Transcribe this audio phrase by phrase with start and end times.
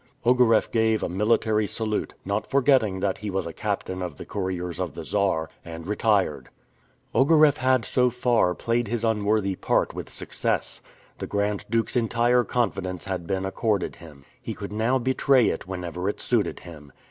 [0.25, 4.79] Ogareff gave a military salute, not forgetting that he was a captain of the couriers
[4.79, 6.49] of the Czar, and retired.
[7.13, 10.81] Ogareff had so far played his unworthy part with success.
[11.19, 14.25] The Grand Duke's entire confidence had been accorded him.
[14.41, 16.91] He could now betray it whenever it suited him.